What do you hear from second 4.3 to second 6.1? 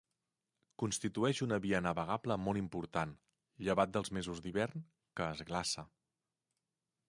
d'hivern, que es glaça.